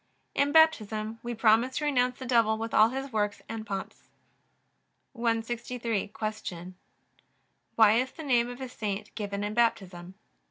In 0.33 0.51
Baptism 0.51 1.19
we 1.21 1.35
promise 1.35 1.77
to 1.77 1.85
renounce 1.85 2.17
the 2.17 2.25
devil 2.25 2.57
with 2.57 2.73
all 2.73 2.89
his 2.89 3.13
works 3.13 3.43
and 3.47 3.67
pomps. 3.67 4.09
163. 5.13 6.07
Q. 6.47 6.73
Why 7.75 7.91
is 7.99 8.11
the 8.11 8.23
name 8.23 8.49
of 8.49 8.61
a 8.61 8.67
saint 8.67 9.13
given 9.13 9.43
in 9.43 9.53
Baptism? 9.53 10.15